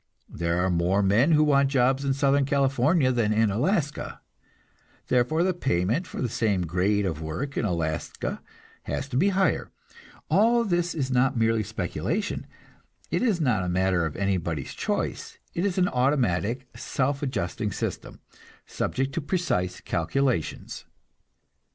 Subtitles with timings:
[0.29, 4.19] There are more men who want jobs in Southern California than in Alaska,
[5.09, 8.41] therefore the payment for the same grade of work in Alaska
[8.85, 9.69] has to be higher.
[10.27, 12.47] All this is not merely speculation,
[13.11, 18.21] it is not a matter of anybody's choice; it is an automatic, self adjusting system,
[18.65, 20.85] subject to precise calculations.